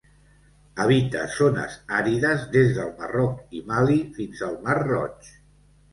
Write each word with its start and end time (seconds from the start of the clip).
Habita 0.85 1.25
zones 1.33 1.75
àrides 1.99 2.47
des 2.55 2.73
del 2.79 2.89
Marroc 3.03 3.55
i 3.61 3.61
Mali, 3.71 3.99
fins 4.19 4.45
al 4.49 4.57
Mar 4.65 4.79
Roig. 4.85 5.35